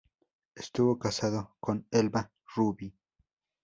Estuvo 0.55 0.97
casado 0.97 1.55
con 1.59 1.85
Elba 1.91 2.31
Rubí. 2.55 2.95